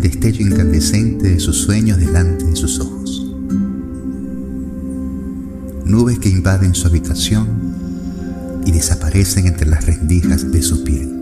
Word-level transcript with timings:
destello 0.00 0.46
incandescente 0.46 1.28
de 1.28 1.40
sus 1.40 1.58
sueños 1.58 1.98
delante 1.98 2.44
de 2.44 2.56
sus 2.56 2.80
ojos. 2.80 3.26
Nubes 5.84 6.18
que 6.18 6.28
invaden 6.28 6.74
su 6.74 6.86
habitación 6.86 7.46
y 8.64 8.72
desaparecen 8.72 9.46
entre 9.46 9.68
las 9.68 9.84
rendijas 9.86 10.50
de 10.50 10.62
su 10.62 10.84
piel. 10.84 11.14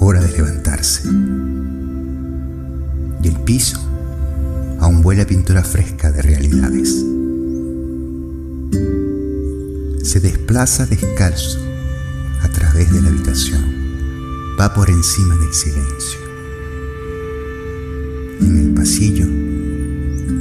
Hora 0.00 0.20
de 0.20 0.32
levantarse. 0.32 1.08
Y 3.22 3.28
el 3.28 3.36
piso 3.44 3.80
aún 4.80 5.04
huele 5.04 5.22
a 5.22 5.26
pintura 5.26 5.62
fresca 5.64 6.10
de 6.10 6.22
realidades. 6.22 7.04
Se 10.02 10.20
desplaza 10.20 10.86
descalzo 10.86 11.58
a 12.42 12.48
través 12.48 12.92
de 12.92 13.02
la 13.02 13.08
habitación. 13.08 13.77
Va 14.60 14.74
por 14.74 14.90
encima 14.90 15.36
del 15.36 15.54
silencio. 15.54 16.18
En 18.40 18.56
el 18.58 18.74
pasillo, 18.74 19.24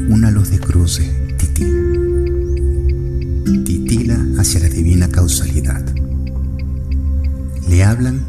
una 0.09 0.31
luz 0.31 0.49
de 0.49 0.59
cruce 0.59 1.35
titila. 1.37 1.77
Titila 3.63 4.25
hacia 4.39 4.61
la 4.61 4.69
divina 4.69 5.07
causalidad. 5.09 5.85
Le 7.69 7.83
hablan 7.83 8.25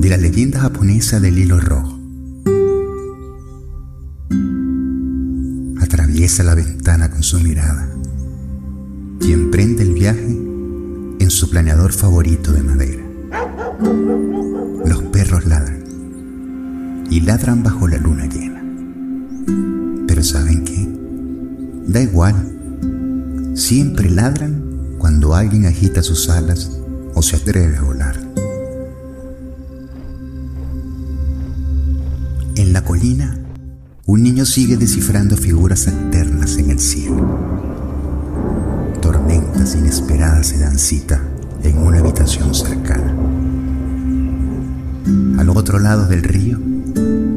de 0.00 0.08
la 0.10 0.16
leyenda 0.16 0.60
japonesa 0.60 1.18
del 1.18 1.38
hilo 1.38 1.58
rojo. 1.58 1.98
Atraviesa 5.80 6.44
la 6.44 6.54
ventana 6.54 7.10
con 7.10 7.24
su 7.24 7.40
mirada 7.40 7.88
y 9.20 9.32
emprende 9.32 9.82
el 9.82 9.92
viaje 9.92 10.38
en 11.18 11.30
su 11.30 11.50
planeador 11.50 11.92
favorito 11.92 12.52
de 12.52 12.62
madera. 12.62 14.29
Perros 15.20 15.44
ladran 15.44 17.06
y 17.10 17.20
ladran 17.20 17.62
bajo 17.62 17.86
la 17.86 17.98
luna 17.98 18.24
llena. 18.24 18.64
Pero 20.08 20.22
¿saben 20.22 20.64
qué? 20.64 20.88
Da 21.92 22.00
igual. 22.00 23.52
Siempre 23.54 24.08
ladran 24.08 24.96
cuando 24.96 25.34
alguien 25.34 25.66
agita 25.66 26.02
sus 26.02 26.30
alas 26.30 26.70
o 27.14 27.20
se 27.20 27.36
atreve 27.36 27.76
a 27.76 27.82
volar. 27.82 28.18
En 32.56 32.72
la 32.72 32.82
colina, 32.82 33.38
un 34.06 34.22
niño 34.22 34.46
sigue 34.46 34.78
descifrando 34.78 35.36
figuras 35.36 35.86
alternas 35.86 36.56
en 36.56 36.70
el 36.70 36.80
cielo. 36.80 37.28
Tormentas 39.02 39.74
inesperadas 39.74 40.46
se 40.46 40.56
dan 40.60 40.78
cita 40.78 41.20
en 41.62 41.76
una 41.76 41.98
habitación 41.98 42.54
cercana. 42.54 43.29
Al 45.40 45.48
otro 45.48 45.78
lado 45.78 46.06
del 46.06 46.22
río, 46.22 46.58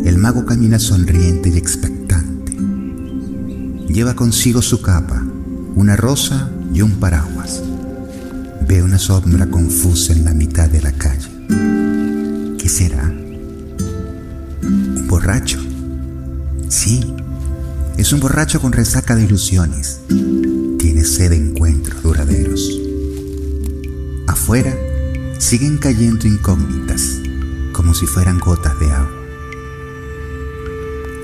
el 0.03 0.17
mago 0.17 0.45
camina 0.45 0.77
sonriente 0.77 1.47
y 1.47 1.57
expectante. 1.57 2.51
Lleva 3.87 4.13
consigo 4.13 4.61
su 4.61 4.81
capa, 4.81 5.23
una 5.75 5.95
rosa 5.95 6.51
y 6.73 6.81
un 6.81 6.99
paraguas. 6.99 7.63
Ve 8.67 8.83
una 8.83 8.99
sombra 8.99 9.49
confusa 9.49 10.11
en 10.11 10.25
la 10.25 10.33
mitad 10.33 10.67
de 10.67 10.81
la 10.81 10.91
calle. 10.91 11.29
¿Qué 12.59 12.67
será? 12.67 13.09
¿Un 14.63 15.07
borracho? 15.07 15.61
Sí, 16.67 17.15
es 17.95 18.11
un 18.11 18.19
borracho 18.19 18.59
con 18.59 18.73
resaca 18.73 19.15
de 19.15 19.23
ilusiones. 19.23 20.01
Tiene 20.77 21.05
sed 21.05 21.29
de 21.29 21.37
encuentros 21.37 22.03
duraderos. 22.03 22.69
Afuera 24.27 24.75
siguen 25.37 25.77
cayendo 25.77 26.27
incógnitas, 26.27 27.21
como 27.73 27.93
si 27.93 28.05
fueran 28.05 28.39
gotas 28.39 28.79
de 28.79 28.91
agua. 28.91 29.11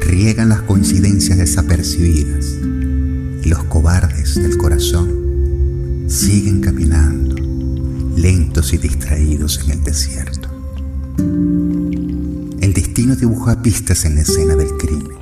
Riegan 0.02 0.50
las 0.50 0.64
coincidencias 0.64 1.38
desapercibidas 1.38 2.58
y 3.44 3.48
los 3.48 3.64
cobardes 3.66 4.36
del 4.36 4.58
corazón 4.58 6.06
siguen 6.08 6.60
caminando, 6.60 7.36
lentos 8.18 8.74
y 8.74 8.78
distraídos 8.78 9.62
en 9.64 9.72
el 9.72 9.84
desierto. 9.84 10.50
El 12.60 12.74
destino 12.74 13.16
dibuja 13.16 13.62
pistas 13.62 14.04
en 14.06 14.16
la 14.16 14.22
escena 14.22 14.56
del 14.56 14.76
crimen, 14.78 15.18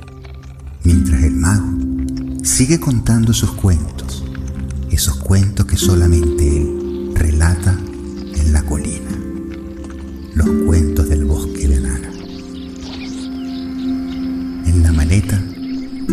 mientras 0.82 1.22
el 1.22 1.36
mago 1.36 1.68
sigue 2.42 2.80
contando 2.80 3.32
sus 3.34 3.52
cuentos, 3.52 4.24
esos 4.90 5.16
cuentos 5.18 5.66
que 5.66 5.76
solamente 5.76 6.56
él 6.56 6.77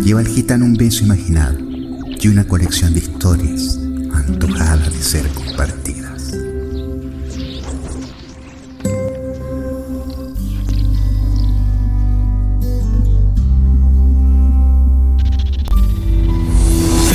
lleva 0.05 0.21
el 0.21 0.27
gitano 0.27 0.65
un 0.65 0.75
beso 0.75 1.03
imaginado 1.03 1.57
y 1.59 2.27
una 2.27 2.47
colección 2.47 2.93
de 2.93 2.99
historias 2.99 3.79
antojadas 4.13 4.93
de 4.93 5.01
ser 5.01 5.27
compartidas. 5.29 6.31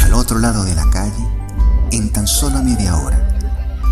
Al 0.04 0.14
otro 0.14 0.40
lado 0.40 0.64
de 0.64 0.74
la 0.74 0.90
calle, 0.90 1.12
en 1.92 2.10
tan 2.10 2.26
solo 2.26 2.60
media 2.60 2.96
hora, 2.96 3.38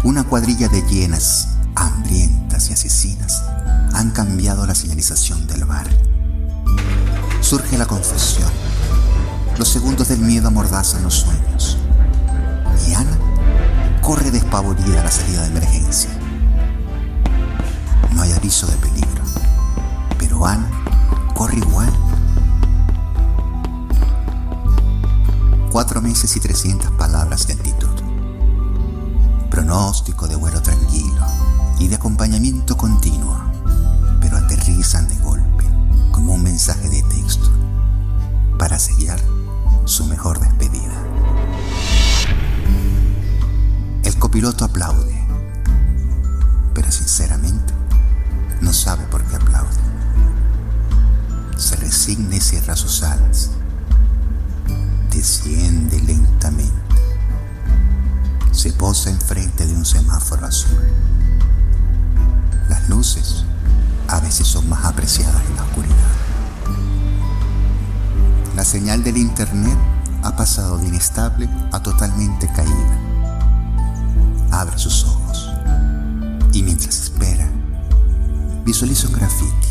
una 0.03 0.25
cuadrilla 0.25 0.69
de 0.69 0.83
llenas, 0.91 1.51
hambrientas 1.77 2.69
y 2.71 2.73
asesinas 2.73 3.45
han 3.95 4.11
cambiado 4.11 4.67
la 4.67 4.75
señalización 4.75 5.47
del 5.47 5.67
bar. 5.67 5.87
Surge 7.41 7.79
la 7.79 7.87
confusión. 7.87 8.68
Los 9.59 9.71
segundos 9.71 10.07
del 10.07 10.21
miedo 10.21 10.47
amordazan 10.47 11.03
los 11.03 11.15
sueños. 11.15 11.79
Y 12.89 12.95
Ana 12.95 13.19
corre 14.01 14.31
despavorida 14.31 15.01
a 15.01 15.05
la 15.05 15.11
salida 15.11 15.43
de 15.43 15.49
emergencia. 15.49 16.11
No 18.15 18.23
hay 18.23 18.31
aviso 18.31 18.69
de 18.69 18.77
peligro, 18.77 19.25
pero 20.17 20.47
Ana 20.47 20.71
corre 21.35 21.57
igual. 21.57 21.93
Cuatro 25.73 26.01
meses 26.03 26.37
y 26.37 26.41
300 26.41 26.93
palabras 26.93 27.49
de 27.49 27.55
actitud. 27.55 28.01
Pronóstico 29.51 30.29
de 30.29 30.37
vuelo 30.37 30.63
tranquilo 30.63 31.27
y 31.81 31.89
de 31.89 31.97
acompañamiento 31.97 32.77
continuo, 32.77 33.37
pero 34.21 34.37
aterrizan 34.37 35.09
de 35.09 35.17
golpe 35.17 35.65
como 36.13 36.35
un 36.35 36.45
mensaje 36.45 36.89
de 36.89 37.03
texto 37.03 37.51
para 38.59 38.79
sellar 38.79 39.21
su 39.85 40.05
mejor 40.05 40.41
despedida. 40.41 40.93
El 44.03 44.19
copiloto 44.19 44.65
aplaude, 44.65 45.25
pero 46.75 46.91
sinceramente 46.91 47.73
no 48.61 48.73
sabe 48.73 49.05
por 49.05 49.23
qué 49.25 49.37
aplaude. 49.37 49.69
Se 51.57 51.77
resigna 51.77 52.37
y 52.37 52.41
cierra 52.41 52.77
sus 52.77 53.03
alas. 53.03 53.51
Desciende 55.11 56.01
lentamente. 56.01 56.73
Se 58.53 58.73
posa 58.73 59.11
enfrente 59.11 59.67
de 59.67 59.75
un 59.75 59.85
semáforo 59.85 60.47
azul. 60.47 60.79
Las 62.69 62.89
luces 62.89 63.45
a 64.09 64.21
veces 64.21 64.47
son 64.47 64.69
más 64.69 64.85
apreciadas 64.85 65.43
en 65.49 65.57
la 65.57 65.63
oscuridad. 65.63 65.78
Señal 68.69 69.03
del 69.03 69.17
internet 69.17 69.79
ha 70.23 70.37
pasado 70.37 70.77
de 70.77 70.89
inestable 70.89 71.49
a 71.73 71.81
totalmente 71.81 72.47
caída. 72.49 72.99
Abre 74.51 74.77
sus 74.77 75.05
ojos 75.05 75.49
y 76.53 76.63
mientras 76.63 77.01
espera, 77.01 77.49
visualiza 78.67 79.09
un 79.09 79.15
graffiti. 79.15 79.69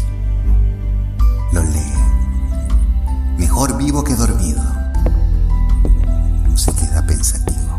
Lo 1.51 1.61
lee. 1.61 3.38
Mejor 3.38 3.77
vivo 3.77 4.03
que 4.03 4.15
dormido. 4.15 4.63
Se 6.55 6.73
queda 6.73 7.05
pensativo. 7.05 7.77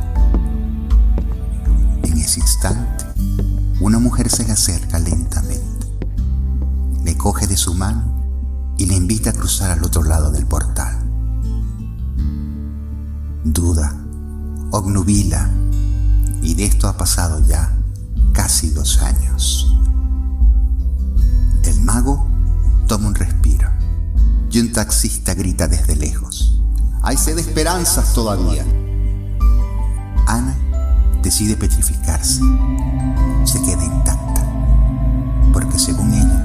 En 2.04 2.16
ese 2.16 2.38
instante, 2.38 3.06
una 3.80 3.98
mujer 3.98 4.30
se 4.30 4.44
le 4.44 4.52
acerca 4.52 5.00
lentamente. 5.00 5.88
Le 7.02 7.16
coge 7.16 7.48
de 7.48 7.56
su 7.56 7.74
mano 7.74 8.04
y 8.76 8.86
le 8.86 8.94
invita 8.94 9.30
a 9.30 9.32
cruzar 9.32 9.72
al 9.72 9.82
otro 9.82 10.04
lado 10.04 10.30
del 10.30 10.46
portal. 10.46 10.97
Duda, 13.58 13.92
obnubila, 14.70 15.50
y 16.42 16.54
de 16.54 16.64
esto 16.64 16.86
ha 16.86 16.96
pasado 16.96 17.44
ya 17.44 17.76
casi 18.32 18.70
dos 18.70 19.02
años. 19.02 19.76
El 21.64 21.80
mago 21.80 22.24
toma 22.86 23.08
un 23.08 23.16
respiro 23.16 23.68
y 24.48 24.60
un 24.60 24.72
taxista 24.72 25.34
grita 25.34 25.66
desde 25.66 25.96
lejos. 25.96 26.62
Hay 27.02 27.16
sed 27.16 27.34
de 27.34 27.40
esperanzas 27.40 28.14
todavía. 28.14 28.64
Ana 30.28 30.56
decide 31.20 31.56
petrificarse. 31.56 32.40
Se 33.42 33.60
queda 33.62 33.84
intacta, 33.84 34.46
porque 35.52 35.80
según 35.80 36.14
ella, 36.14 36.44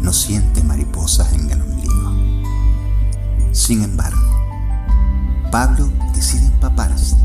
no 0.00 0.12
siente 0.12 0.62
mariposas 0.62 1.32
en 1.32 1.50
el 1.50 1.60
ombligo. 1.60 2.12
Sin 3.50 3.82
embargo, 3.82 4.30
Pablo 5.50 5.90
decide 6.20 6.44
empaparse. 6.44 7.16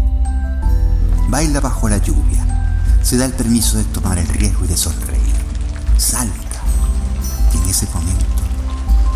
Baila 1.27 1.59
bajo 1.59 1.89
la 1.89 1.97
lluvia, 1.97 2.87
se 3.01 3.17
da 3.17 3.25
el 3.25 3.33
permiso 3.33 3.77
de 3.77 3.83
tomar 3.83 4.17
el 4.17 4.27
riesgo 4.29 4.63
y 4.63 4.69
de 4.69 4.77
sonreír. 4.77 5.35
Salta. 5.97 6.61
Y 7.53 7.57
en 7.57 7.69
ese 7.69 7.87
momento 7.93 8.25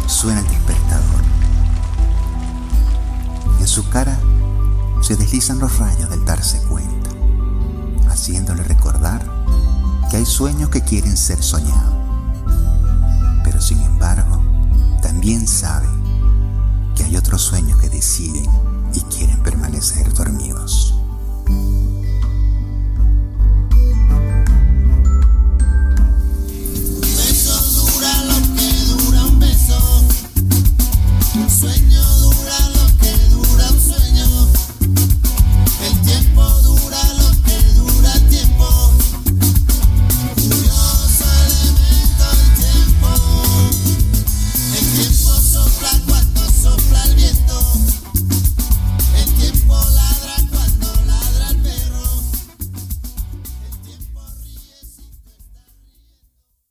suena 0.05 0.41
el 0.41 0.49
despertador. 0.49 1.21
En 3.57 3.67
su 3.67 3.87
cara 3.89 4.19
se 5.01 5.15
deslizan 5.15 5.59
los 5.59 5.77
rayos 5.79 6.09
del 6.09 6.25
darse 6.25 6.61
cuenta, 6.63 7.11
haciéndole 8.09 8.63
recordar 8.63 9.25
que 10.11 10.17
hay 10.17 10.25
sueños 10.25 10.69
que 10.71 10.81
quieren 10.81 11.15
ser 11.15 11.41
soñados. 11.41 11.95
Pero 13.45 13.61
sin 13.61 13.79
embargo, 13.79 14.41
también 15.01 15.47
sabe 15.47 15.87
que 16.95 17.05
hay 17.05 17.15
otros 17.15 17.41
sueños 17.41 17.79
que 17.79 17.87
deciden 17.87 18.45
y 18.93 19.01
quieren 19.01 19.41
permanecer 19.43 19.58
dormidos. 20.13 20.98